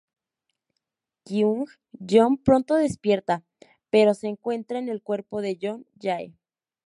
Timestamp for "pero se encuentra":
3.91-4.79